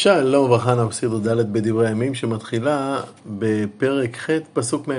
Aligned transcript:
שלום 0.00 0.44
וברכה, 0.44 0.86
סרטו 0.90 1.18
ד' 1.18 1.52
בדברי 1.52 1.88
הימים 1.88 2.14
שמתחילה 2.14 3.00
בפרק 3.26 4.16
ח' 4.16 4.30
פסוק 4.52 4.88
מ'. 4.88 4.92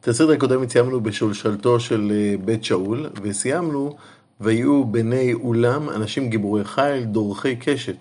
את 0.00 0.08
הסרט 0.08 0.36
הקודם 0.36 0.68
סיימנו 0.68 1.00
בשולשלתו 1.00 1.80
של 1.80 2.12
אה, 2.14 2.34
בית 2.44 2.64
שאול 2.64 3.06
וסיימנו 3.22 3.96
ויהיו 4.40 4.84
בני 4.84 5.34
אולם 5.34 5.88
אנשים 5.90 6.30
גיבורי 6.30 6.64
חיל 6.64 7.04
דורכי 7.04 7.56
קשת. 7.56 7.96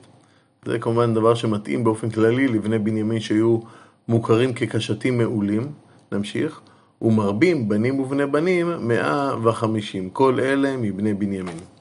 זה 0.65 0.79
כמובן 0.79 1.13
דבר 1.13 1.35
שמתאים 1.35 1.84
באופן 1.84 2.09
כללי 2.09 2.47
לבני 2.47 2.79
בנימין 2.79 3.20
שהיו 3.20 3.59
מוכרים 4.07 4.54
כקשתים 4.54 5.18
מעולים. 5.18 5.71
נמשיך. 6.11 6.61
ומרבים 7.02 7.70
בנים 7.70 7.99
ובני 7.99 8.25
בנים 8.25 8.88
מאה 8.88 9.36
וחמישים, 9.43 10.09
כל 10.09 10.39
אלה 10.39 10.77
מבני 10.77 11.13
בנימין. 11.13 11.77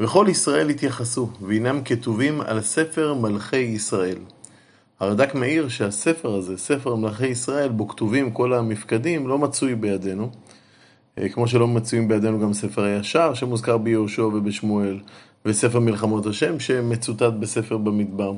וכל 0.00 0.26
ישראל 0.28 0.68
התייחסו, 0.68 1.28
והנם 1.40 1.80
כתובים 1.84 2.40
על 2.40 2.60
ספר 2.60 3.14
מלכי 3.14 3.56
ישראל. 3.56 4.18
הרד"ק 5.00 5.34
מעיר 5.34 5.68
שהספר 5.68 6.34
הזה, 6.34 6.56
ספר 6.56 6.94
מלכי 6.94 7.26
ישראל, 7.26 7.68
בו 7.68 7.88
כתובים 7.88 8.30
כל 8.30 8.54
המפקדים, 8.54 9.28
לא 9.28 9.38
מצוי 9.38 9.74
בידינו. 9.74 10.30
אה, 11.18 11.28
כמו 11.28 11.48
שלא 11.48 11.66
מצויים 11.66 12.08
בידינו 12.08 12.40
גם 12.40 12.52
ספר 12.52 12.82
הישר, 12.82 13.34
שמוזכר 13.34 13.78
ביהושע 13.78 14.22
ובשמואל, 14.22 14.98
וספר 15.44 15.80
מלחמות 15.80 16.26
השם, 16.26 16.60
שמצוטט 16.60 17.32
בספר 17.40 17.76
במדבר. 17.76 18.32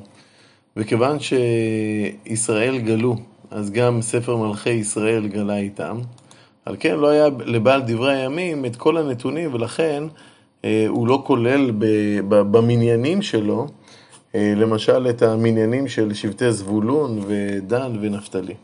וכיוון 0.76 1.16
שישראל 1.20 2.78
גלו, 2.78 3.16
אז 3.50 3.70
גם 3.70 4.02
ספר 4.02 4.36
מלכי 4.36 4.70
ישראל 4.70 5.28
גלה 5.28 5.56
איתם. 5.56 5.98
על 6.64 6.76
כן 6.80 6.96
לא 6.96 7.08
היה 7.08 7.26
לבעל 7.44 7.82
דברי 7.86 8.16
הימים 8.16 8.64
את 8.64 8.76
כל 8.76 8.96
הנתונים, 8.96 9.54
ולכן 9.54 10.04
הוא 10.88 11.08
לא 11.08 11.22
כולל 11.26 11.70
במניינים 12.28 13.22
שלו, 13.22 13.66
אה, 14.34 14.52
למשל 14.56 15.06
את 15.10 15.22
המניינים 15.22 15.88
של 15.88 16.14
שבטי 16.14 16.52
זבולון 16.52 17.18
ודן 17.26 17.92
ונפתלי. 18.00 18.54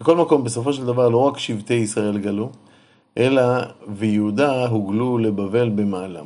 בכל 0.00 0.16
מקום, 0.16 0.44
בסופו 0.44 0.72
של 0.72 0.86
דבר, 0.86 1.08
לא 1.08 1.16
רק 1.16 1.38
שבטי 1.38 1.74
ישראל 1.74 2.18
גלו, 2.18 2.50
אלא 3.18 3.42
ויהודה 3.88 4.66
הוגלו 4.66 5.18
לבבל 5.18 5.68
במעלם. 5.68 6.24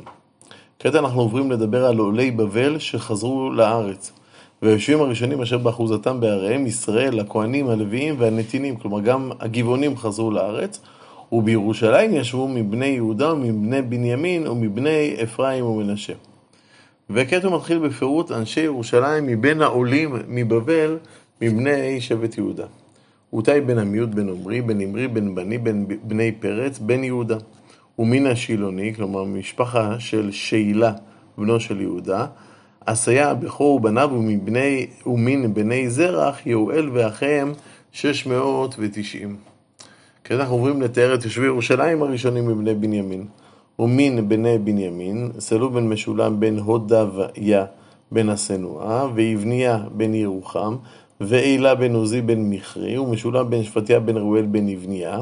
כעת 0.79 0.95
אנחנו 0.95 1.21
עוברים 1.21 1.51
לדבר 1.51 1.85
על 1.85 1.97
עולי 1.97 2.31
בבל 2.31 2.79
שחזרו 2.79 3.49
לארץ. 3.49 4.11
והיושבים 4.61 5.01
הראשונים 5.01 5.41
אשר 5.41 5.57
באחוזתם 5.57 6.19
בעריהם, 6.19 6.67
ישראל, 6.67 7.19
הכהנים, 7.19 7.69
הלוויים 7.69 8.15
והנתינים, 8.17 8.75
כלומר 8.75 8.99
גם 8.99 9.31
הגבעונים 9.39 9.97
חזרו 9.97 10.31
לארץ, 10.31 10.81
ובירושלים 11.31 12.13
ישבו 12.13 12.47
מבני 12.47 12.85
יהודה 12.85 13.33
ומבני 13.33 13.81
בנימין 13.81 14.47
ומבני 14.47 15.15
אפרים 15.23 15.65
ומנשה. 15.65 16.13
וכעת 17.09 17.43
הוא 17.43 17.55
מתחיל 17.55 17.79
בפירוט 17.79 18.31
אנשי 18.31 18.61
ירושלים 18.61 19.27
מבין 19.27 19.61
העולים 19.61 20.15
מבבל, 20.27 20.97
מבני 21.41 22.01
שבט 22.01 22.37
יהודה. 22.37 22.65
ותאי 23.37 23.61
בן 23.61 23.77
עמיות 23.77 24.09
בן 24.09 24.29
עמרי, 24.29 24.61
בן 24.61 24.81
עמרי 24.81 25.07
בן 25.07 25.35
בני, 25.35 25.57
בן 25.57 25.85
בני 26.03 26.31
פרץ, 26.31 26.79
בן 26.79 27.03
יהודה. 27.03 27.37
ומן 27.99 28.25
השילוני, 28.25 28.93
כלומר 28.95 29.23
משפחה 29.23 29.99
של 29.99 30.31
שילה, 30.31 30.93
בנו 31.37 31.59
של 31.59 31.81
יהודה, 31.81 32.25
עשיה 32.85 33.29
הבכור 33.29 33.75
ובניו 33.75 34.09
ומבני, 34.13 34.87
ומן 35.05 35.53
בני 35.53 35.89
זרח, 35.89 36.47
יואל 36.47 36.89
ואחיהם, 36.93 37.51
690. 37.91 39.48
אוקיי, 40.29 40.37
כשאנחנו 40.37 40.55
עוברים 40.55 40.81
לתאר 40.81 41.13
את 41.13 41.25
יושבי 41.25 41.45
ירושלים 41.45 42.03
הראשונים 42.03 42.47
מבני 42.47 42.73
בנימין, 42.73 43.25
ומין 43.79 44.29
בני 44.29 44.57
בנימין, 44.57 45.31
סלו 45.39 45.69
בן 45.69 45.89
משולם 45.89 46.39
בן 46.39 46.59
הודויה 46.59 47.65
בן 48.11 48.29
הסנואה, 48.29 49.07
ויבניה 49.13 49.77
בן 49.91 50.13
ירוחם, 50.13 50.75
ואילה 51.21 51.75
בן 51.75 51.95
עוזי 51.95 52.21
בן 52.21 52.39
מכרי, 52.39 52.97
ומשולם 52.97 53.49
בן 53.49 53.63
שפטיה 53.63 53.99
בן 53.99 54.17
ראואל 54.17 54.45
בן 54.45 54.69
יבניה, 54.69 55.21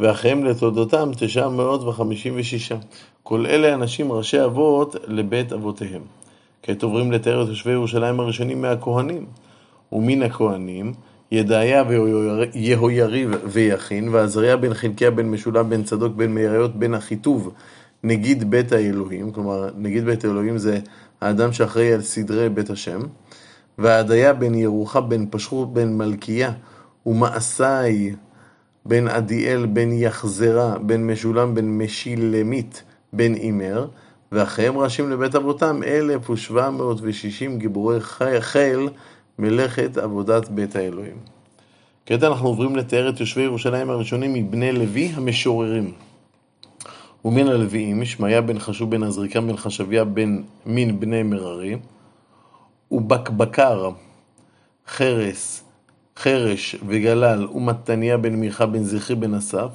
ואחיהם 0.00 0.44
לתולדותם 0.44 1.10
תשע 1.16 1.48
מאות 1.48 1.82
וחמישים 1.82 2.34
ושישה. 2.36 2.76
כל 3.22 3.46
אלה 3.46 3.74
אנשים 3.74 4.12
ראשי 4.12 4.44
אבות 4.44 4.96
לבית 5.06 5.52
אבותיהם. 5.52 6.02
כעת 6.62 6.82
עוברים 6.82 7.12
לתאר 7.12 7.42
את 7.42 7.48
יושבי 7.48 7.72
ירושלים 7.72 8.20
הראשונים 8.20 8.62
מהכהנים. 8.62 9.26
ומן 9.92 10.22
הכהנים 10.22 10.92
ידעיה 11.32 11.84
ויהויריב 11.88 13.30
ויכין, 13.44 14.08
ועזריה 14.08 14.56
בן 14.56 14.74
חלקיה 14.74 15.10
בן 15.10 15.26
משולם 15.26 15.70
בן 15.70 15.82
צדוק 15.82 16.14
בן 16.16 16.34
מאריות 16.34 16.76
בן 16.76 16.94
אחיטוב, 16.94 17.52
נגיד 18.04 18.50
בית 18.50 18.72
האלוהים, 18.72 19.30
כלומר 19.30 19.70
נגיד 19.76 20.04
בית 20.04 20.24
האלוהים 20.24 20.58
זה 20.58 20.78
האדם 21.20 21.52
שאחראי 21.52 21.92
על 21.92 22.02
סדרי 22.02 22.48
בית 22.48 22.70
השם, 22.70 23.00
ועדיה 23.78 24.32
בן 24.32 24.54
ירוחה 24.54 25.00
בן 25.00 25.26
פשחור 25.30 25.66
בן 25.66 25.92
מלכיה, 25.92 26.52
ומעשי 27.06 28.14
בן 28.86 29.08
עדיאל 29.08 29.66
בן 29.66 29.92
יחזרה 29.92 30.78
בן 30.78 31.06
משולם 31.06 31.54
בן 31.54 31.64
משילמית 31.64 32.82
בן 33.12 33.34
אימר, 33.34 33.88
ואחיהם 34.32 34.78
ראשים 34.78 35.10
לבית 35.10 35.34
אבותם 35.34 35.80
אלף 35.86 36.30
ושבע 36.30 36.70
מאות 36.70 36.98
ושישים 37.02 37.58
גיבורי 37.58 38.00
חיל 38.40 38.88
מלאכת 39.38 39.98
עבודת 39.98 40.48
בית 40.48 40.76
האלוהים. 40.76 41.16
כעת 42.06 42.22
אנחנו 42.22 42.48
עוברים 42.48 42.76
לתאר 42.76 43.08
את 43.08 43.20
יושבי 43.20 43.42
ירושלים 43.42 43.90
הראשונים 43.90 44.32
מבני 44.32 44.72
לוי 44.72 45.12
המשוררים. 45.14 45.92
ומן 47.24 47.48
הלוויים, 47.48 48.04
שמעיה 48.04 48.40
בן 48.40 48.58
חשוב 48.58 48.90
בן 48.90 49.02
עזריקם 49.02 49.48
בן 49.48 49.56
חשביה 49.56 50.04
בן 50.04 50.42
מין 50.66 51.00
בני 51.00 51.22
מררי, 51.22 51.76
ובקבקר, 52.90 53.90
חרס, 54.88 55.64
חרש 56.16 56.76
וגלל, 56.86 57.46
ומתניה 57.54 58.16
בן 58.16 58.34
מיכה 58.34 58.66
בן 58.66 58.82
זכרי 58.82 59.16
בן 59.16 59.34
אסף, 59.34 59.70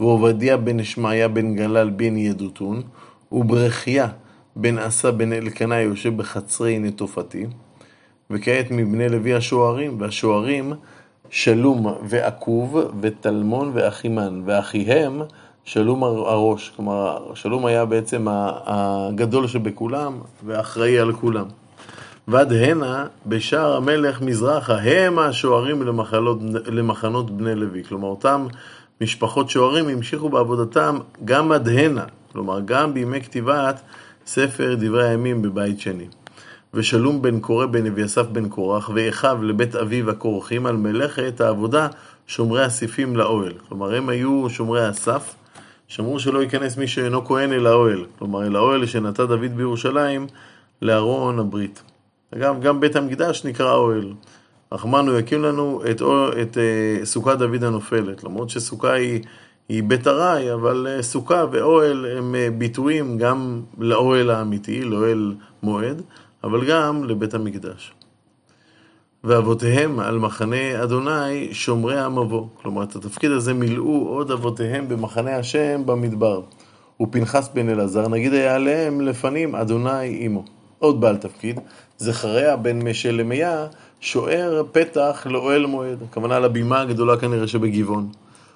ועובדיה 0.00 0.56
בן 0.56 0.84
שמעיה 0.84 1.28
בן 1.28 1.54
גלל 1.54 1.90
בן 1.90 2.16
ידותון, 2.16 2.82
וברכיה 3.32 4.08
בן 4.56 4.78
עשה 4.78 5.10
בן 5.10 5.32
אלקנה 5.32 5.80
יושב 5.80 6.16
בחצרי 6.16 6.78
נטופתי, 6.78 7.46
וכעת 8.30 8.70
מבני 8.70 9.08
לוי 9.08 9.34
השוערים, 9.34 10.00
והשוערים 10.00 10.72
שלום 11.30 11.94
ועקוב 12.08 12.76
ותלמון 13.00 13.70
ואחימן, 13.74 14.42
ואחיהם 14.44 15.22
שלום 15.64 16.04
הראש, 16.04 16.72
כלומר 16.76 17.34
שלום 17.34 17.66
היה 17.66 17.84
בעצם 17.84 18.26
הגדול 18.66 19.46
שבכולם 19.46 20.18
ואחראי 20.46 20.98
על 20.98 21.12
כולם. 21.12 21.46
ועד 22.28 22.52
הנה 22.52 23.06
בשער 23.26 23.76
המלך 23.76 24.22
מזרחה 24.22 24.78
הם 24.78 25.18
השוערים 25.18 25.82
למחלות, 25.82 26.38
למחנות 26.66 27.30
בני 27.30 27.54
לוי, 27.54 27.84
כלומר 27.84 28.08
אותם 28.08 28.46
משפחות 29.00 29.50
שוערים 29.50 29.88
המשיכו 29.88 30.28
בעבודתם 30.28 30.98
גם 31.24 31.52
עד 31.52 31.68
הנה, 31.68 32.04
כלומר 32.32 32.60
גם 32.64 32.94
בימי 32.94 33.20
כתיבת 33.20 33.80
ספר 34.26 34.74
דברי 34.78 35.08
הימים 35.08 35.42
בבית 35.42 35.80
שני. 35.80 36.06
ושלום 36.74 37.22
בן 37.22 37.40
קורא 37.40 37.66
בן 37.66 37.86
אביסף 37.86 38.26
בן 38.26 38.48
קורח, 38.48 38.90
ואחיו 38.94 39.38
לבית 39.42 39.76
אביו 39.76 40.10
הכורחים 40.10 40.66
על 40.66 40.76
מלאכת 40.76 41.40
העבודה 41.40 41.88
שומרי 42.26 42.64
הסיפים 42.64 43.16
לאוהל. 43.16 43.52
כלומר, 43.68 43.94
הם 43.94 44.08
היו 44.08 44.46
שומרי 44.50 44.86
הסף, 44.86 45.34
שמרו 45.88 46.20
שלא 46.20 46.42
ייכנס 46.42 46.76
מי 46.76 46.86
שאינו 46.86 47.24
כהן 47.24 47.52
אל 47.52 47.66
האוהל. 47.66 48.04
כלומר, 48.18 48.46
אל 48.46 48.56
האוהל 48.56 48.86
שנטע 48.86 49.24
דוד 49.24 49.56
בירושלים 49.56 50.26
לארון 50.82 51.38
הברית. 51.38 51.82
אגב, 52.34 52.60
גם 52.60 52.80
בית 52.80 52.96
המקדש 52.96 53.44
נקרא 53.44 53.72
אוהל. 53.72 54.12
רחמנו 54.72 55.18
יקים 55.18 55.42
לנו 55.42 55.82
את, 55.90 56.02
את, 56.02 56.02
את 56.42 56.56
uh, 56.56 57.04
סוכת 57.04 57.38
דוד 57.38 57.64
הנופלת, 57.64 58.24
למרות 58.24 58.50
שסוכה 58.50 58.92
היא, 58.92 59.20
היא 59.68 59.82
בית 59.82 60.06
ארעי, 60.06 60.52
אבל 60.52 60.86
uh, 60.98 61.02
סוכה 61.02 61.44
ואוהל 61.52 62.06
הם 62.18 62.34
uh, 62.34 62.58
ביטויים 62.58 63.18
גם 63.18 63.60
לאוהל 63.78 64.30
האמיתי, 64.30 64.84
לאוהל 64.84 65.34
מועד, 65.62 66.02
אבל 66.44 66.64
גם 66.64 67.04
לבית 67.04 67.34
המקדש. 67.34 67.92
ואבותיהם 69.24 70.00
על 70.00 70.18
מחנה 70.18 70.82
אדוני 70.82 71.54
שומרי 71.54 72.00
המבוא. 72.00 72.46
כלומר, 72.62 72.82
את 72.82 72.96
התפקיד 72.96 73.30
הזה 73.30 73.54
מילאו 73.54 74.08
עוד 74.08 74.30
אבותיהם 74.30 74.88
במחנה 74.88 75.36
השם 75.36 75.86
במדבר. 75.86 76.40
ופנחס 77.00 77.48
בן 77.54 77.68
אלעזר, 77.68 78.08
נגיד 78.08 78.32
היה 78.32 78.54
עליהם 78.54 79.00
לפנים 79.00 79.54
אדוני 79.54 80.24
עמו. 80.24 80.44
עוד 80.78 81.00
בעל 81.00 81.16
תפקיד, 81.16 81.60
זכריה 81.98 82.56
בן 82.56 82.88
משלמיה, 82.88 83.66
שוער 84.00 84.62
פתח 84.72 85.26
לאוהל 85.30 85.66
מועד. 85.66 86.02
הכוונה 86.10 86.38
לבימה 86.40 86.80
הגדולה 86.80 87.16
כנראה 87.16 87.46
שבגבעון. 87.46 88.08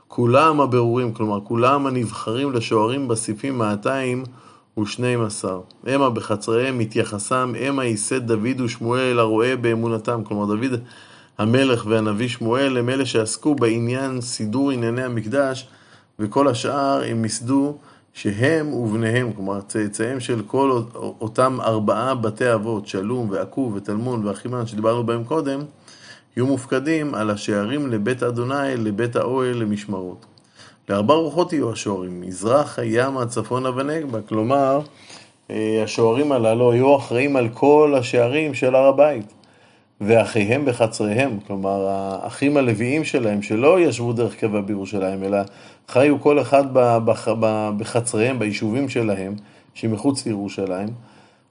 כולם 0.09 0.61
הבירורים, 0.61 1.13
כלומר 1.13 1.41
כולם 1.45 1.87
הנבחרים 1.87 2.53
לשוערים 2.53 3.09
בסיפים 3.09 3.59
200 3.59 4.25
ושנים 4.79 5.23
עשר. 5.23 5.61
המה 5.87 6.11
בחצריהם 6.11 6.79
מתייחסם, 6.79 7.53
המה 7.61 7.85
ייסד 7.85 8.27
דוד 8.27 8.61
ושמואל 8.61 9.19
הרואה 9.19 9.57
באמונתם. 9.57 10.25
כלומר, 10.25 10.55
דוד 10.55 10.81
המלך 11.39 11.87
והנביא 11.89 12.29
שמואל 12.29 12.77
הם 12.79 12.89
אלה 12.89 13.07
שעסקו 13.07 13.55
בעניין 13.55 14.21
סידור 14.21 14.71
ענייני 14.71 15.03
המקדש, 15.03 15.69
וכל 16.19 16.49
השאר 16.49 17.03
הם 17.07 17.25
ייסדו 17.25 17.77
שהם 18.13 18.73
ובניהם, 18.75 19.33
כלומר 19.33 19.61
צאצאיהם 19.61 20.21
של 20.21 20.43
כל 20.47 20.83
אותם 20.95 21.59
ארבעה 21.61 22.15
בתי 22.15 22.55
אבות, 22.55 22.87
שלום 22.87 23.31
ועקוב 23.31 23.75
ותלמון 23.75 24.27
ואחימן 24.27 24.67
שדיברנו 24.67 25.07
בהם 25.07 25.25
קודם, 25.25 25.61
יהיו 26.37 26.47
מופקדים 26.47 27.15
על 27.15 27.31
השערים 27.31 27.91
לבית 27.91 28.23
אדוני, 28.23 28.77
לבית 28.77 29.17
האוהל, 29.17 29.57
למשמרות. 29.57 30.27
לארבע 30.89 31.15
רוחות 31.15 31.53
יהיו 31.53 31.73
השוערים, 31.73 32.21
מזרח, 32.21 32.79
הים, 32.79 33.19
הצפונה 33.19 33.71
ונגבה. 33.77 34.19
כלומר, 34.29 34.81
אה, 35.51 35.81
השוערים 35.85 36.33
הללו 36.33 36.73
היו 36.73 36.97
אחראים 36.97 37.37
על 37.37 37.49
כל 37.49 37.95
השערים 37.99 38.55
של 38.55 38.75
הר 38.75 38.87
הבית. 38.87 39.33
ואחיהם 40.01 40.65
בחצריהם, 40.65 41.39
כלומר 41.47 41.87
האחים 41.89 42.57
הלוויים 42.57 43.05
שלהם, 43.05 43.43
שלא 43.43 43.81
ישבו 43.81 44.13
דרך 44.13 44.35
קבע 44.37 44.61
בירושלים, 44.61 45.25
אלא 45.25 45.39
חיו 45.89 46.21
כל 46.21 46.41
אחד 46.41 46.65
בחצריהם, 47.79 48.39
ביישובים 48.39 48.89
שלהם, 48.89 49.35
שמחוץ 49.75 50.27
לירושלים, 50.27 50.89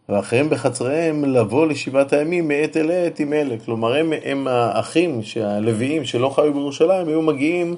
ואחיהם 0.10 0.50
בחצריהם 0.50 1.25
לבוא 1.25 1.68
לשבעת 1.68 2.13
הימים 2.13 2.48
מעת 2.48 2.78
אל 2.78 2.92
עת 2.92 3.19
עם 3.19 3.34
אלה. 3.34 3.56
כלומר, 3.66 3.95
הם, 3.95 4.13
הם 4.25 4.48
האחים 4.48 5.22
הלוויים 5.44 6.06
שלא 6.06 6.30
חיו 6.30 6.54
בירושלים, 6.54 7.07
היו 7.07 7.22
מגיעים 7.22 7.75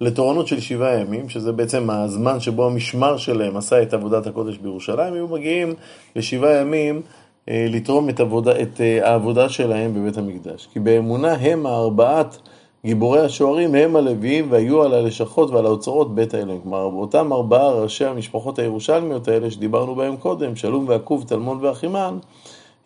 לתורנות 0.00 0.46
של 0.46 0.60
שבעה 0.60 1.00
ימים, 1.00 1.28
שזה 1.28 1.52
בעצם 1.52 1.90
הזמן 1.90 2.40
שבו 2.40 2.66
המשמר 2.66 3.16
שלהם 3.16 3.56
עשה 3.56 3.82
את 3.82 3.94
עבודת 3.94 4.26
הקודש 4.26 4.56
בירושלים, 4.56 5.14
היו 5.14 5.28
מגיעים 5.28 5.74
לשבעה 6.16 6.60
ימים 6.60 7.02
אה, 7.48 7.66
לתרום 7.70 8.08
את, 8.08 8.20
עבודה, 8.20 8.62
את 8.62 8.80
אה, 8.80 9.10
העבודה 9.10 9.48
שלהם 9.48 9.94
בבית 9.94 10.18
המקדש. 10.18 10.68
כי 10.72 10.80
באמונה 10.80 11.32
הם 11.32 11.66
הארבעת 11.66 12.38
גיבורי 12.84 13.20
השוערים, 13.20 13.74
הם 13.74 13.96
הלוויים 13.96 14.46
והיו 14.50 14.82
על 14.82 14.94
הלשכות 14.94 15.50
ועל 15.50 15.66
האוצרות 15.66 16.14
בית 16.14 16.34
האלוהים. 16.34 16.60
כלומר, 16.60 16.82
אותם 16.82 17.32
ארבעה 17.32 17.70
ראשי 17.70 18.04
המשפחות 18.04 18.58
הירושלמיות 18.58 19.28
האלה 19.28 19.50
שדיברנו 19.50 19.94
בהם 19.94 20.16
קודם, 20.16 20.56
שלום 20.56 20.88
ועקוב, 20.88 21.24
טלמון 21.28 21.58
ואחימן, 21.60 22.18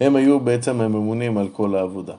הם 0.00 0.16
היו 0.16 0.40
בעצם 0.40 0.80
הממונים 0.80 1.38
על 1.38 1.48
כל 1.48 1.74
העבודה. 1.74 2.14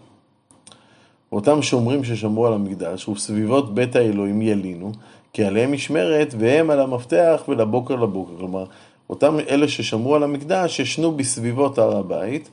אותם 1.32 1.62
שומרים 1.62 2.04
ששמרו 2.04 2.48
על 2.48 2.54
המקדש 2.54 3.08
וסביבות 3.08 3.76
בית 3.76 3.96
האלוהים 3.96 4.42
ילינו, 4.42 4.92
כי 5.34 5.44
עליהם 5.44 5.72
משמרת 5.72 6.34
והם 6.40 6.70
על 6.70 6.80
המפתח 6.80 7.44
ולבוקר 7.48 7.96
לבוקר. 7.96 8.34
כלומר, 8.38 8.66
אותם 9.10 9.38
אלה 9.50 9.68
ששמרו 9.68 10.16
על 10.16 10.24
המקדש 10.24 10.80
ישנו 10.80 11.12
בסביבות 11.12 11.78
הר 11.78 11.98
הבית, 11.98 12.50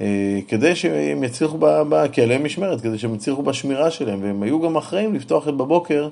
אה, 0.00 0.38
כדי 0.48 0.74
שהם 0.74 1.24
יצליחו, 1.24 1.58
ב, 1.60 2.06
כי 2.12 2.22
עליהם 2.22 2.44
משמרת, 2.44 2.80
כדי 2.80 2.98
שהם 2.98 3.14
יצליחו 3.14 3.42
בשמירה 3.42 3.90
שלהם, 3.90 4.22
והם 4.22 4.42
היו 4.42 4.60
גם 4.60 4.76
אחראים 4.76 5.14
לפתוח 5.14 5.48
את 5.48 5.54
בבוקר 5.54 6.08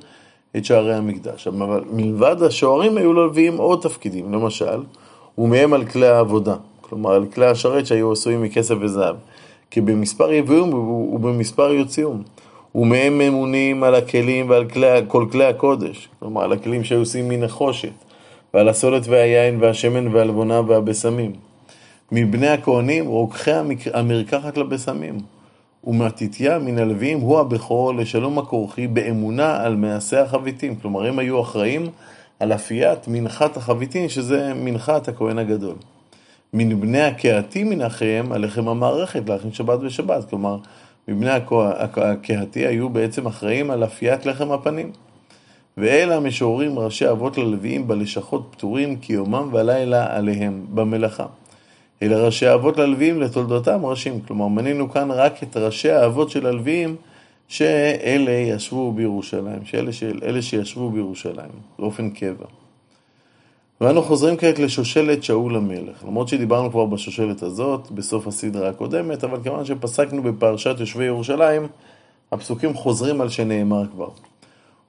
את 0.57 0.65
שערי 0.65 0.95
המקדש. 0.95 1.47
אבל 1.47 1.85
מלבד 1.91 2.43
השוערים 2.43 2.97
היו 2.97 3.13
ללוויים 3.13 3.57
עוד 3.57 3.81
תפקידים, 3.81 4.33
למשל, 4.33 4.83
ומהם 5.39 5.73
על 5.73 5.85
כלי 5.85 6.07
העבודה, 6.07 6.57
כלומר 6.81 7.13
על 7.13 7.27
כלי 7.27 7.47
השרת 7.47 7.87
שהיו 7.87 8.13
עשויים 8.13 8.43
מכסף 8.43 8.75
וזהב, 8.81 9.17
כי 9.71 9.81
במספר 9.81 10.33
יביאום 10.33 10.75
ובמספר 11.15 11.73
יוציאום. 11.73 12.23
ומהם 12.75 13.19
ממונים 13.19 13.85
על 13.85 13.95
הכלים 13.95 14.51
ועל 14.51 14.69
כלי, 14.69 14.87
כל 15.09 15.27
כלי 15.33 15.45
הקודש, 15.45 16.09
כלומר 16.21 16.43
על 16.43 16.53
הכלים 16.53 16.85
שהיו 16.85 16.99
עושים 16.99 17.29
מנחושת, 17.29 17.93
ועל 18.55 18.69
הסולת 18.69 19.03
והיין 19.09 19.59
והשמן 19.61 20.09
והלבונה 20.09 20.61
והבשמים. 20.67 21.33
מבני 22.13 22.49
הכהנים 22.49 23.07
רוקחי 23.07 23.53
המרקחת 23.95 24.57
לבשמים. 24.57 25.19
ומתתיה 25.85 26.59
מן 26.59 26.79
הלוויים 26.79 27.21
הוא 27.21 27.39
הבכור 27.39 27.95
לשלום 27.95 28.39
הכורחי 28.39 28.87
באמונה 28.87 29.63
על 29.63 29.77
מעשה 29.77 30.23
החביתים. 30.23 30.77
כלומר, 30.77 31.07
הם 31.07 31.19
היו 31.19 31.41
אחראים 31.41 31.87
על 32.41 32.53
אפיית 32.53 33.09
מנחת 33.09 33.57
החביתים, 33.57 34.09
שזה 34.09 34.53
מנחת 34.55 35.09
הכהן 35.09 35.39
הגדול. 35.39 35.75
מן 36.53 36.81
בני 36.81 37.03
הקהתי 37.03 37.65
מן 37.65 37.83
אחיהם, 37.83 38.33
הלחם 38.33 38.69
המערכת, 38.69 39.29
להכין 39.29 39.53
שבת 39.53 39.79
ושבת. 39.83 40.31
כלומר, 40.31 40.57
מבני 41.09 41.31
הקהתי 41.97 42.67
היו 42.67 42.89
בעצם 42.89 43.27
אחראים 43.27 43.71
על 43.71 43.85
אפיית 43.85 44.27
לחם 44.27 44.53
הפנים. 44.53 44.93
ואלה 45.77 46.17
המשוררים 46.17 46.79
ראשי 46.79 47.11
אבות 47.11 47.39
ללוויים 47.39 47.89
בלשכות 47.89 48.49
פטורים 48.51 48.97
כי 48.97 49.13
יומם 49.13 49.49
ולילה 49.53 50.17
עליהם 50.17 50.67
במלאכה. 50.75 51.27
אלה 52.03 52.17
ראשי 52.17 52.47
האבות 52.47 52.77
ללוויים 52.79 53.21
לתולדותם 53.21 53.87
ראשים. 53.87 54.21
כלומר, 54.21 54.49
מנינו 54.49 54.91
כאן 54.91 55.11
רק 55.11 55.43
את 55.43 55.57
ראשי 55.57 55.91
האבות 55.91 56.31
של 56.31 56.47
הלוויים 56.47 56.97
שאלה 57.49 58.31
ישבו 58.31 58.93
בירושלים, 58.93 59.65
שאלה 59.65 59.93
שאלה 59.93 60.43
שישבו 60.43 60.91
בירושלים, 60.91 61.51
באופן 61.79 62.11
קבע. 62.11 62.47
ואנו 63.81 64.03
חוזרים 64.03 64.37
כעת 64.37 64.59
לשושלת 64.59 65.23
שאול 65.23 65.57
המלך. 65.57 66.05
למרות 66.05 66.29
שדיברנו 66.29 66.71
כבר 66.71 66.87
בשושלת 66.87 67.43
הזאת, 67.43 67.91
בסוף 67.91 68.27
הסדרה 68.27 68.69
הקודמת, 68.69 69.25
אבל 69.25 69.43
כיוון 69.43 69.65
שפסקנו 69.65 70.23
בפרשת 70.23 70.77
יושבי 70.81 71.05
ירושלים, 71.05 71.67
הפסוקים 72.33 72.75
חוזרים 72.75 73.21
על 73.21 73.29
שנאמר 73.29 73.87
כבר. 73.87 74.09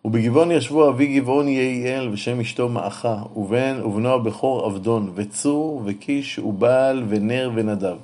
ובגבעון 0.06 0.52
ישבו 0.52 0.90
אבי 0.90 1.20
גבעון 1.20 1.48
יעיאל 1.48 2.10
ושם 2.12 2.40
אשתו 2.40 2.70
מאחה, 2.70 3.18
ובן 3.36 3.80
ובנו 3.86 4.10
הבכור 4.10 4.66
עבדון, 4.66 5.12
וצור 5.16 5.82
וקיש 5.86 6.40
ובעל 6.40 7.04
ונר 7.10 7.52
ונדב. 7.56 7.98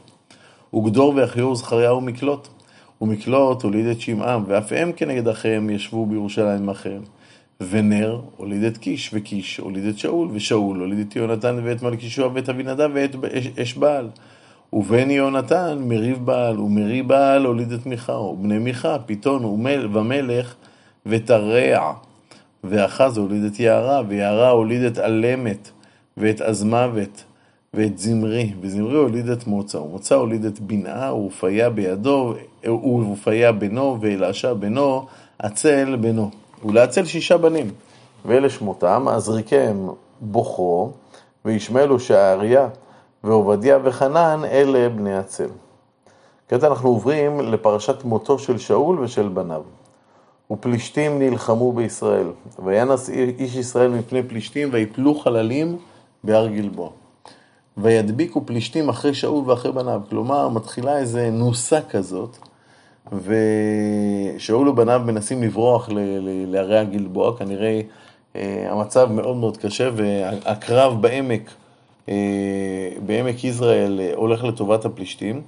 וגדור 0.76 1.14
ואחיור 1.16 1.56
זכריה 1.56 1.94
ומקלוט. 1.94 2.48
ומקלוט 3.02 3.64
הוליד 3.64 3.86
את 3.86 4.02
שמעם, 4.02 4.44
ואף 4.48 4.72
הם 4.72 4.92
כנגד 4.92 5.28
אחיהם 5.28 5.70
ישבו 5.70 6.06
בירושלים 6.06 6.70
אחיהם. 6.70 7.02
ונר 7.62 8.22
הוליד 8.38 8.64
את 8.64 8.78
קיש, 8.78 9.10
וקיש 9.14 9.58
הוליד 9.58 9.86
את 9.86 9.98
שאול, 9.98 10.28
ושאול 10.32 10.80
הוליד 10.80 11.00
את 11.00 11.16
יונתן 11.16 11.60
ואת 11.64 11.84
מלכישוע 11.84 12.30
ואת 12.34 12.50
אבינדב 12.50 12.90
ואת 12.94 13.16
אש 13.62 13.74
בעל. 13.74 14.10
ובן 14.74 15.12
יונתן 15.12 15.78
מריב 15.82 16.26
בעל, 16.26 16.60
ומרי 16.60 17.02
בעל 17.02 17.46
הוליד 17.46 17.72
את 17.72 17.86
מיכה, 17.86 18.14
ובני 18.14 18.58
מיכה 18.58 18.98
פיתון 19.06 19.46
ומלך 19.46 20.56
ותרע, 21.06 21.94
ואחז 22.64 23.18
הוליד 23.18 23.44
את 23.44 23.60
יערה, 23.60 24.02
ויערה 24.08 24.50
הוליד 24.50 24.82
את 24.82 25.00
אלמת, 25.00 25.70
ואת 26.18 26.42
עזמוות, 26.42 27.24
ואת 27.74 27.98
זמרי, 27.98 28.54
וזמרי 28.62 28.98
הוליד 28.98 29.30
את 29.30 29.48
מוצא, 29.48 29.78
ומוצא 29.78 30.16
הוליד 30.16 30.46
את 30.46 30.60
בנאה, 30.60 31.16
ורפיה 31.16 31.70
בידו, 31.70 32.34
ורפיה 32.66 33.52
בנו, 33.52 33.98
ואלעשה 34.02 34.54
בנו, 34.54 35.06
עצל 35.40 35.96
בנו. 36.02 36.32
ולעצל 36.64 37.06
שישה 37.06 37.38
בנים. 37.38 37.72
ואלה 38.26 38.50
שמותם, 38.50 39.08
עזריקיהם 39.08 39.90
בוכרו, 40.22 40.92
וישמעאל 41.46 41.92
ושעריה, 41.92 42.68
ועובדיה 43.24 43.80
וחנן, 43.84 44.42
אלה 44.52 44.90
בני 44.90 45.18
עצל. 45.18 45.48
כעת 46.50 46.64
אנחנו 46.64 46.90
עוברים 46.90 47.42
לפרשת 47.42 48.04
מותו 48.04 48.40
של 48.40 48.58
שאול 48.58 49.00
ושל 49.00 49.28
בניו. 49.28 49.62
ופלישתים 50.52 51.20
נלחמו 51.20 51.74
בישראל. 51.74 52.28
וינס 52.66 53.10
איש 53.10 53.56
ישראל 53.56 53.92
מפני 53.92 54.24
פלישתים 54.24 54.70
ויפלו 54.72 55.16
חללים 55.16 55.78
בהר 56.24 56.48
גלבוע. 56.48 56.90
וידביקו 57.78 58.46
פלישתים 58.46 58.90
אחרי 58.90 59.14
שאול 59.14 59.50
ואחרי 59.50 59.72
בניו. 59.72 60.02
כלומר, 60.10 60.50
מתחילה 60.50 60.98
איזה 60.98 61.30
נוסה 61.32 61.80
כזאת, 61.90 62.38
ושאול 63.12 64.68
ובניו 64.68 65.02
מנסים 65.06 65.44
לברוח 65.44 65.90
להרי 66.48 66.78
הגלבוע, 66.78 67.38
כנראה 67.38 67.82
אה, 68.36 68.68
המצב 68.72 69.12
מאוד 69.12 69.38
מאוד 69.38 69.58
קשה, 69.58 69.90
והקרב 69.96 71.02
בעמק, 71.02 71.50
אה, 72.10 72.16
בעמק 73.06 73.44
יזרעאל 73.44 74.00
אה, 74.00 74.12
הולך 74.16 74.44
לטובת 74.44 74.86
הפלישתים. 74.86 75.42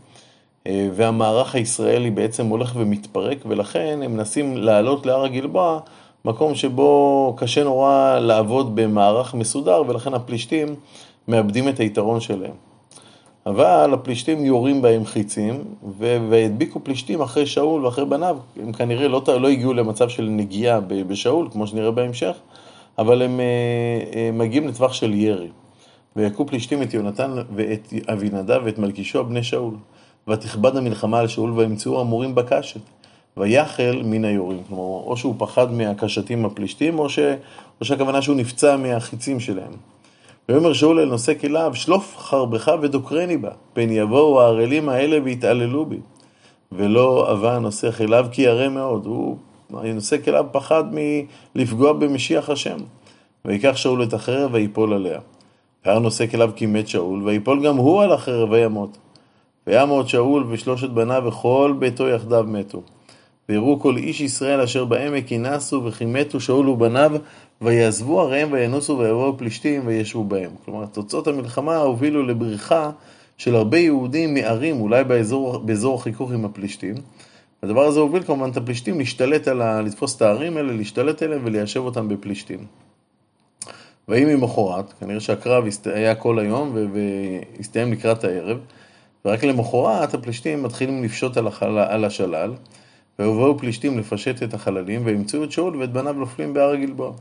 והמערך 0.94 1.56
הישראלי 1.56 2.12
בעצם 2.12 2.46
הולך 2.46 2.74
ומתפרק, 2.76 3.38
ולכן 3.46 4.00
הם 4.04 4.14
מנסים 4.14 4.58
לעלות 4.58 5.06
להר 5.06 5.24
הגלבוע, 5.24 5.80
מקום 6.26 6.56
שבו 6.56 7.34
קשה 7.38 7.64
נורא 7.64 8.20
לעבוד 8.20 8.76
במערך 8.76 9.34
מסודר, 9.34 9.84
ולכן 9.88 10.14
הפלישתים 10.14 10.76
מאבדים 11.28 11.70
את 11.70 11.80
היתרון 11.80 12.20
שלהם. 12.20 12.67
אבל 13.48 13.94
הפלישתים 13.94 14.46
יורים 14.46 14.82
בהם 14.82 15.06
חיצים, 15.06 15.64
והדביקו 16.30 16.80
פלישתים 16.84 17.22
אחרי 17.22 17.46
שאול 17.46 17.86
ואחרי 17.86 18.06
בניו. 18.06 18.38
הם 18.64 18.72
כנראה 18.72 19.08
לא, 19.08 19.22
לא 19.28 19.48
הגיעו 19.48 19.74
למצב 19.74 20.10
של 20.10 20.24
נגיעה 20.24 20.80
בשאול, 20.80 21.48
כמו 21.52 21.68
שנראה 21.68 21.92
בהמשך, 21.92 22.36
אבל 22.98 23.22
הם, 23.22 23.32
הם 23.32 23.40
אה, 23.40 24.20
אה, 24.20 24.30
מגיעים 24.34 24.68
לטווח 24.68 24.94
של 24.94 25.14
ירי. 25.14 25.48
ויכו 26.16 26.48
פלישתים 26.48 26.82
את 26.82 26.94
יונתן 26.94 27.36
ואת 27.56 27.94
אבינדב 28.14 28.62
ואת 28.66 28.78
מלכישוע 28.78 29.24
בני 29.24 29.44
שאול. 29.44 29.74
ותכבד 30.28 30.76
המלחמה 30.76 31.20
על 31.20 31.28
שאול 31.28 31.52
וימצאו 31.52 32.02
המורים 32.02 32.36
בקשת. 32.36 32.82
ויחל 33.38 34.02
מן 34.06 34.26
היורים. 34.26 34.64
כלומר, 34.68 34.84
או 34.84 35.18
שהוא 35.18 35.36
פחד 35.38 35.72
מהקשתים 35.72 36.46
הפלישתים, 36.46 37.00
או, 37.00 37.10
ש... 37.10 37.20
או 37.82 37.86
שהכוונה 37.86 38.22
שהוא 38.22 38.36
נפצע 38.36 38.78
מהחיצים 38.78 39.40
שלהם. 39.40 39.72
ויאמר 40.50 40.74
שאול 40.74 41.00
אל 41.00 41.06
נושא 41.06 41.34
כליו, 41.42 41.72
שלוף 41.76 42.18
חרבך 42.18 42.72
ודוקרני 42.82 43.38
בה, 43.38 43.50
פן 43.74 43.90
יבואו 43.92 44.42
הערלים 44.42 44.90
האלה 44.90 45.18
ויתעללו 45.24 45.86
בי. 45.86 46.00
ולא 46.72 47.32
אבה 47.32 47.60
נושא 47.60 47.92
כליו 47.92 48.26
כי 48.32 48.42
ירא 48.42 48.70
מאוד. 48.70 49.06
הוא, 49.06 49.38
נושא 49.70 50.18
כליו 50.26 50.46
פחד 50.52 50.84
מלפגוע 51.56 51.94
במשיח 51.94 52.50
השם. 52.50 52.78
ויקח 53.46 53.76
שאול 53.76 54.04
את 54.04 54.14
החרב 54.14 54.50
ויפול 54.54 54.94
עליה. 54.94 55.20
והיה 55.86 56.00
נושא 56.00 56.28
כליו 56.28 56.52
כי 56.56 56.66
מת 56.66 56.88
שאול, 56.88 57.24
ויפול 57.24 57.66
גם 57.66 57.78
הוא 57.78 58.04
על 58.04 58.12
החרב 58.12 58.52
וימות. 58.52 58.98
וימות 59.68 60.10
שאול 60.10 60.46
ושלושת 60.50 60.90
בניו 60.90 61.24
וכל 61.26 61.74
ביתו 61.80 62.08
יחדיו 62.08 62.46
מתו. 62.48 62.82
ויראו 63.50 63.80
כל 63.80 63.98
איש 63.98 64.22
ישראל 64.22 64.62
אשר 64.62 64.86
בעמק 64.86 65.28
כי 65.28 65.38
נסו 65.38 65.84
וכי 65.86 66.06
מתו 66.06 66.40
שאול 66.40 66.70
ובניו 66.70 67.12
ויעזבו 67.62 68.22
עריהם 68.22 68.52
וינוסו 68.52 68.98
ויבואו 68.98 69.38
פלישתים 69.38 69.82
וישבו 69.86 70.24
בהם. 70.24 70.52
כלומר, 70.66 70.86
תוצאות 70.86 71.28
המלחמה 71.28 71.78
הובילו 71.78 72.24
לבריחה 72.24 72.92
של 73.38 73.56
הרבה 73.56 73.78
יהודים 73.78 74.34
מערים, 74.34 74.82
אולי 74.82 75.04
באזור, 75.04 75.58
באזור 75.58 75.96
החיכוך 75.96 76.32
עם 76.32 76.46
הפלישתים. 76.46 76.96
הדבר 77.64 77.86
הזה 77.86 78.00
הוביל 78.00 78.24
כמובן 78.24 78.50
את 78.50 78.58
הפלישתים 78.58 79.00
להשתלט 79.00 79.48
על 79.48 79.62
ה... 79.62 79.82
לתפוס 79.82 80.16
את 80.16 80.22
הערים 80.22 80.58
האלה, 80.58 80.74
להשתלט 80.74 81.24
עליהם 81.24 81.42
וליישב 81.46 81.80
אותם 81.80 82.10
בפלישתים. 82.10 82.60
ויהי 84.08 84.36
ממחרת, 84.36 84.94
כנראה 85.00 85.20
שהקרב 85.20 85.64
היה 85.86 86.16
כל 86.16 86.40
היום 86.40 86.76
והסתיים 87.58 87.92
לקראת 87.92 88.24
הערב, 88.24 88.58
ורק 89.26 89.44
למחרת 89.44 90.14
הפלישתים 90.14 90.64
מתחילים 90.64 91.04
לפשוט 91.04 91.38
על, 91.38 91.48
החל... 91.48 91.78
על 91.78 92.06
השלל, 92.06 92.54
ויבואו 93.20 93.58
פלישתים 93.58 94.00
לפשט 94.00 94.44
את 94.44 94.54
החללים, 94.54 95.02
וימצאו 95.06 95.44
את 95.44 95.52
שאול 95.52 95.76
ואת 95.76 95.92
בניו 95.92 96.14
נופלים 96.14 96.54
בהר 96.54 96.70
הגלבוע. 96.70 97.14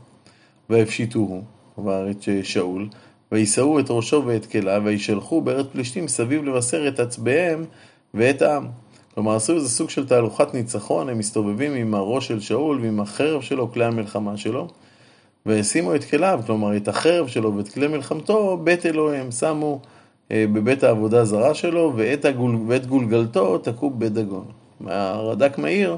ויפשיטוהו, 0.69 1.41
כלומר 1.75 2.11
את 2.11 2.23
שאול, 2.43 2.87
ויישאו 3.31 3.79
את 3.79 3.85
ראשו 3.89 4.23
ואת 4.25 4.45
כליו, 4.45 4.81
וישלחו 4.85 5.41
בארץ 5.41 5.65
פלישתים 5.71 6.07
סביב 6.07 6.43
לבשר 6.43 6.87
את 6.87 6.99
עצביהם 6.99 7.65
ואת 8.13 8.41
העם. 8.41 8.67
כלומר, 9.13 9.35
עשו 9.35 9.55
איזה 9.55 9.69
סוג 9.69 9.89
של 9.89 10.07
תהלוכת 10.07 10.53
ניצחון, 10.53 11.09
הם 11.09 11.17
מסתובבים 11.17 11.73
עם 11.73 11.95
הראש 11.95 12.27
של 12.27 12.39
שאול 12.39 12.79
ועם 12.81 12.99
החרב 12.99 13.41
שלו, 13.41 13.71
כלי 13.71 13.85
המלחמה 13.85 14.37
שלו, 14.37 14.67
ושימו 15.45 15.95
את 15.95 16.03
כליו, 16.03 16.39
כלומר, 16.45 16.77
את 16.77 16.87
החרב 16.87 17.27
שלו 17.27 17.55
ואת 17.55 17.69
כלי 17.69 17.87
מלחמתו, 17.87 18.57
בית 18.63 18.85
אלוהים, 18.85 19.31
שמו 19.31 19.79
אה, 20.31 20.45
בבית 20.53 20.83
העבודה 20.83 21.25
זרה 21.25 21.53
שלו, 21.53 21.93
ואת, 21.95 22.25
הגול, 22.25 22.57
ואת 22.67 22.85
גולגלתו 22.85 23.57
תקעו 23.57 23.89
בית 23.89 24.13
דגון. 24.13 24.45
הרד"ק 24.85 25.57
מעיר 25.57 25.97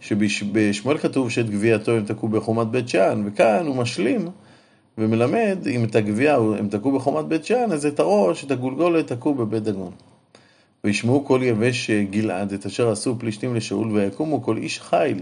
שבשמואל 0.00 0.98
כתוב 0.98 1.30
שאת 1.30 1.50
גביעתו 1.50 1.92
הם 1.92 2.04
תקעו 2.04 2.28
בחומת 2.28 2.66
בית 2.66 2.88
שאן, 2.88 3.22
וכאן 3.26 3.66
הוא 3.66 3.76
משלים 3.76 4.28
ומלמד 4.98 5.58
אם 5.70 5.84
את 5.84 5.96
הגביע 5.96 6.34
הם 6.34 6.68
תקעו 6.68 6.92
בחומת 6.92 7.24
בית 7.24 7.44
שאן, 7.44 7.72
אז 7.72 7.86
את 7.86 8.00
הראש, 8.00 8.44
את 8.44 8.50
הגולגולת, 8.50 9.12
תקעו 9.12 9.34
בבית 9.34 9.62
דגון. 9.62 9.92
וישמעו 10.84 11.24
כל 11.24 11.40
יבש 11.42 11.90
גלעד 11.90 12.52
את 12.52 12.66
אשר 12.66 12.90
עשו 12.90 13.18
פלישתים 13.18 13.54
לשאול, 13.54 13.92
ויקומו 13.92 14.42
כל 14.42 14.56
איש 14.56 14.80
חיל, 14.80 15.20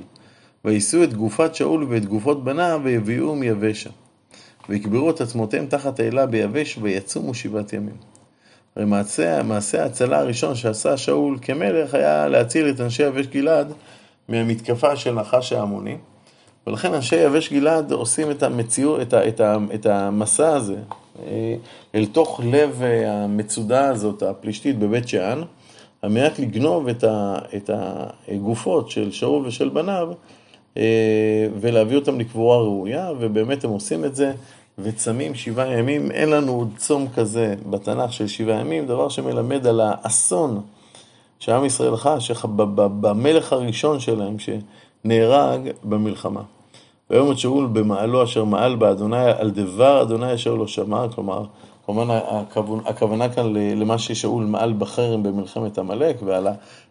ויישאו 0.64 1.04
את 1.04 1.14
גופת 1.14 1.54
שאול 1.54 1.86
ואת 1.88 2.06
גופות 2.06 2.44
בניו, 2.44 2.80
ויביאו 2.84 3.34
מיבשה. 3.34 3.90
ויקברו 4.68 5.10
את 5.10 5.20
עצמותיהם 5.20 5.66
תחת 5.66 6.00
האלה 6.00 6.26
ביבש, 6.26 6.78
ויצומו 6.82 7.34
שבעת 7.34 7.72
ימים. 7.72 8.17
הרי 8.78 8.86
מעשה, 8.86 9.42
מעשה 9.42 9.82
ההצלה 9.82 10.18
הראשון 10.18 10.54
שעשה 10.54 10.96
שאול 10.96 11.38
כמלך 11.42 11.94
היה 11.94 12.28
להציל 12.28 12.68
את 12.68 12.80
אנשי 12.80 13.02
יבש 13.02 13.26
גלעד 13.26 13.72
מהמתקפה 14.28 14.96
של 14.96 15.14
נחש 15.14 15.52
העמוני. 15.52 15.96
ולכן 16.66 16.94
אנשי 16.94 17.16
יבש 17.16 17.52
גלעד 17.52 17.92
עושים 17.92 18.30
את, 18.30 18.42
המציאו, 18.42 19.02
את, 19.02 19.14
ה, 19.14 19.28
את, 19.28 19.40
ה, 19.40 19.56
את 19.74 19.86
המסע 19.86 20.54
הזה 20.54 20.76
אה, 21.26 21.54
אל 21.94 22.06
תוך 22.06 22.40
לב 22.44 22.82
אה, 22.82 23.12
המצודה 23.12 23.88
הזאת, 23.88 24.22
הפלישתית 24.22 24.78
בבית 24.78 25.08
שאן, 25.08 25.42
על 26.02 26.10
מנת 26.10 26.38
לגנוב 26.38 26.88
את, 26.88 27.04
ה, 27.04 27.38
את 27.56 27.70
הגופות 28.28 28.90
של 28.90 29.10
שאול 29.12 29.46
ושל 29.46 29.68
בניו 29.68 30.08
אה, 30.76 31.46
ולהביא 31.60 31.96
אותם 31.96 32.20
לקבורה 32.20 32.58
ראויה, 32.58 33.10
ובאמת 33.18 33.64
הם 33.64 33.70
עושים 33.70 34.04
את 34.04 34.14
זה 34.14 34.32
וצמים 34.78 35.34
שבעה 35.34 35.78
ימים. 35.78 36.10
אין 36.10 36.30
לנו 36.30 36.52
עוד 36.52 36.68
צום 36.76 37.08
כזה 37.14 37.54
בתנ"ך 37.70 38.12
של 38.12 38.26
שבעה 38.26 38.60
ימים, 38.60 38.86
דבר 38.86 39.08
שמלמד 39.08 39.66
על 39.66 39.80
האסון 39.80 40.60
שעם 41.38 41.64
ישראל 41.64 41.96
חש, 41.96 42.30
במלך 43.00 43.52
הראשון 43.52 44.00
שלהם 44.00 44.36
שנהרג 44.38 45.60
במלחמה. 45.84 46.42
ויאמר 47.10 47.36
שאול 47.36 47.66
במעלו 47.66 48.24
אשר 48.24 48.44
מעל 48.44 48.76
באדוני, 48.76 49.30
על 49.38 49.50
דבר 49.50 50.02
אדוני 50.02 50.34
אשר 50.34 50.54
לא 50.54 50.66
שמע, 50.66 51.08
כלומר, 51.14 51.44
כמובן 51.86 52.14
הכוונה 52.84 53.28
כאן 53.28 53.52
למה 53.56 53.98
ששאול 53.98 54.44
מעל 54.44 54.72
בחרם 54.78 55.22
במלחמת 55.22 55.78
עמלק, 55.78 56.16
ועל 56.24 56.46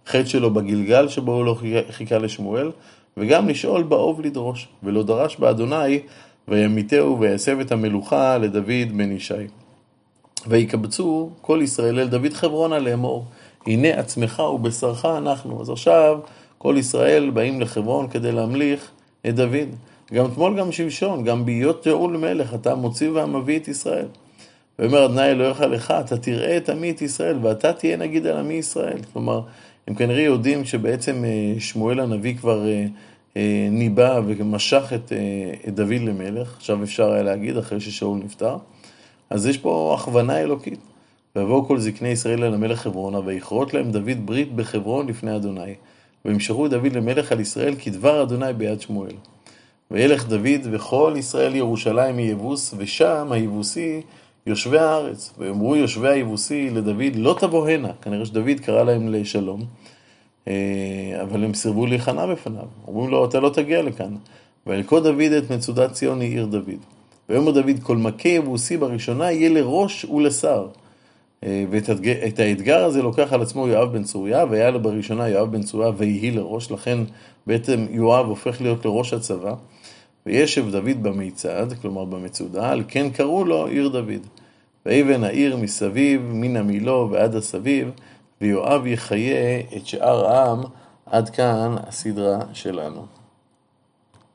החטא 0.06 0.25
שלו 0.25 0.51
בגלגל 0.53 1.08
שבו 1.08 1.32
הוא 1.32 1.46
לא 1.46 1.56
חיכה 1.91 2.17
לשמואל, 2.17 2.72
וגם 3.17 3.50
לשאול 3.50 3.84
באוב 3.84 4.22
לדרוש, 4.22 4.67
ולא 4.84 5.03
דרש 5.03 5.38
באדוני, 5.38 6.00
וימיתהו 6.48 7.20
ויסב 7.20 7.60
את 7.60 7.72
המלוכה 7.72 8.38
לדוד 8.38 8.98
בן 8.98 9.12
ישי. 9.12 9.34
ויקבצו 10.48 11.30
כל 11.42 11.60
ישראל 11.63 12.00
אל 12.00 12.08
דוד 12.08 12.34
חברונה 12.34 12.80
לאמור, 12.80 13.25
הנה 13.68 13.88
עצמך 13.88 14.39
ובשרך 14.39 15.06
אנחנו. 15.06 15.62
אז 15.62 15.70
עכשיו 15.70 16.20
כל 16.58 16.75
ישראל 16.77 17.30
באים 17.30 17.62
לחברון 17.62 18.08
כדי 18.08 18.32
להמליך 18.32 18.92
את 19.27 19.36
דוד. 19.36 19.70
גם 20.13 20.25
אתמול, 20.25 20.60
גם 20.60 20.72
שלשון, 20.72 21.24
גם 21.24 21.46
בהיות 21.46 21.84
שאול 21.84 22.18
מלך, 22.18 22.54
אתה 22.54 22.75
מוציא 22.75 23.10
והמביא 23.10 23.60
את 23.60 23.68
ישראל. 23.68 24.06
ואומר 24.80 25.06
אדוני 25.06 25.25
אלוהיך 25.25 25.62
לך, 25.62 25.94
אתה 26.06 26.18
תראה 26.18 26.58
את 26.58 26.70
עמי 26.70 26.92
את 26.92 27.01
ישראל, 27.01 27.38
ואתה 27.42 27.74
תהיה 27.74 27.98
נגיד 27.98 28.27
על 28.27 28.38
עמי 28.38 28.54
ישראל. 28.54 28.98
כלומר, 29.13 29.42
הם 29.88 29.96
כנראה 29.96 30.22
יודעים 30.24 30.66
שבעצם 30.66 31.24
אה, 31.25 31.60
שמואל 31.60 32.00
הנביא 32.00 32.38
כבר 32.38 32.68
אה, 32.68 32.86
ניבא 33.72 34.20
ומשך 34.25 34.94
את, 34.96 35.13
את 35.67 35.75
דוד 35.75 36.01
למלך, 36.01 36.56
עכשיו 36.56 36.84
אפשר 36.84 37.12
היה 37.12 37.24
להגיד, 37.24 37.58
אחרי 37.58 37.79
ששאול 37.79 38.20
נפטר. 38.24 38.58
אז 39.29 39.48
יש 39.48 39.58
פה 39.58 39.96
הכוונה 40.00 40.39
אלוקית. 40.39 40.79
ויבואו 41.36 41.65
כל 41.65 41.79
זקני 41.79 42.10
ישראל 42.10 42.44
אל 42.44 42.53
המלך 42.53 42.79
חברונה, 42.79 43.20
ויכרות 43.25 43.74
להם 43.74 43.91
דוד 43.91 44.25
ברית 44.25 44.56
בחברון 44.56 45.08
לפני 45.08 45.36
אדוני. 45.36 45.74
וימשכו 46.25 46.67
דוד 46.67 46.94
למלך 46.94 47.32
על 47.32 47.39
ישראל 47.39 47.75
כדבר 47.75 48.24
אדוני 48.24 48.53
ביד 48.53 48.82
שמואל. 48.82 49.13
וילך 49.91 50.27
דוד 50.27 50.62
וכל 50.72 51.13
ישראל 51.17 51.56
ירושלים 51.56 52.15
מיבוס, 52.15 52.74
ושם 52.77 53.27
היבוסי 53.32 54.01
יושבי 54.46 54.79
הארץ. 54.79 55.34
ואמרו 55.38 55.75
יושבי 55.75 56.08
היבוסי 56.08 56.70
לדוד, 56.70 57.15
לא 57.15 57.36
תבוא 57.39 57.70
הנה. 57.70 57.91
כנראה 58.01 58.25
שדוד 58.25 58.60
קרא 58.60 58.84
להם 58.84 59.13
לשלום, 59.13 59.62
אה, 59.62 59.65
אבל 61.22 61.44
הם 61.44 61.54
סירבו 61.54 61.86
להיכנע 61.86 62.25
בפניו. 62.25 62.63
אומרים 62.88 63.10
לו, 63.10 63.25
אתה 63.25 63.39
לא 63.39 63.50
תגיע 63.50 63.82
לכאן. 63.82 64.16
וילכוד 64.68 65.04
דוד 65.04 65.32
את 65.38 65.51
מצודת 65.51 65.92
ציון 65.92 66.22
היא 66.22 66.30
עיר 66.30 66.46
דוד. 66.46 66.80
ויאמר 67.30 67.51
דוד, 67.51 67.80
כל 67.84 67.98
מכה 67.98 68.30
יבוסי 68.30 68.77
בראשונה 68.77 69.32
יהיה 69.32 69.50
לראש 69.50 70.06
ולשר. 70.06 70.68
אה, 71.44 71.66
ואת 71.70 72.39
האתגר 72.39 72.86
הזה 72.86 73.01
לוקח 73.01 73.34
על 73.34 73.42
עצמו 73.42 73.68
יואב 73.68 73.94
בן 73.94 74.04
צוריה, 74.04 74.46
והיה 74.50 74.72
לו 74.72 74.82
בראשונה 74.82 75.30
יואב 75.30 75.51
בן 75.51 75.63
צוריה 75.63 75.92
ויהי 75.98 76.32
לראש, 76.32 76.72
לכן 76.72 77.00
בעצם 77.48 77.86
יואב 77.89 78.25
הופך 78.25 78.62
להיות 78.62 78.86
לראש 78.86 79.13
הצבא. 79.13 79.54
וישב 80.25 80.72
דוד 80.72 81.04
במיצד, 81.04 81.68
כלומר 81.82 82.06
במצודה, 82.06 82.70
על 82.70 82.84
כן 82.88 83.10
קראו 83.10 83.46
לו 83.46 83.68
עיר 83.68 83.88
דוד. 83.88 84.27
ויבן 84.86 85.24
העיר 85.24 85.58
מסביב, 85.58 86.22
מן 86.34 86.56
המילו 86.56 87.10
ועד 87.12 87.36
הסביב, 87.36 87.92
ויואב 88.41 88.86
יחיה 88.86 89.60
את 89.77 89.88
שאר 89.88 90.25
העם, 90.25 90.62
עד 91.06 91.29
כאן 91.29 91.75
הסדרה 91.88 92.39
שלנו. 92.53 93.16